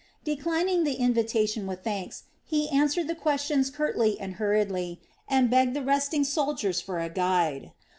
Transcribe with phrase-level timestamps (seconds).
[0.23, 5.83] Declining the invitation with thanks, he answered the questions curtly and hurriedly and begged the
[5.83, 7.71] resting soldiers for a guide.